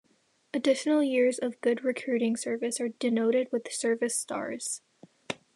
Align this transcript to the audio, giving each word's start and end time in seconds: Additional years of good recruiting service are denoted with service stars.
Additional 0.51 1.03
years 1.03 1.37
of 1.37 1.61
good 1.61 1.83
recruiting 1.83 2.35
service 2.35 2.79
are 2.81 2.89
denoted 2.89 3.49
with 3.51 3.71
service 3.71 4.15
stars. 4.19 4.81